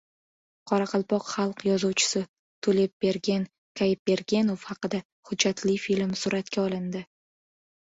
Qoraqalpoq 0.69 1.27
xalq 1.33 1.61
yozuvchisi 1.67 2.21
Tulepbergen 2.67 3.45
Kaipbergenov 3.83 4.67
haqida 4.73 5.03
hujjatli 5.31 5.79
film 5.87 6.19
suratga 6.25 6.67
olindi 6.67 7.07